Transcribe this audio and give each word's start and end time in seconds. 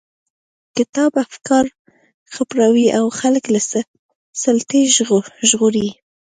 کتاب 0.77 1.11
افکار 1.25 1.65
خپروي 2.35 2.87
او 2.97 3.05
خلک 3.19 3.43
له 3.53 3.59
سلطې 4.43 4.81
ژغوري. 5.49 5.87